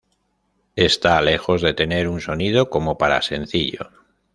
[0.77, 3.91] Está lejos de un tener sonido como para sencillo.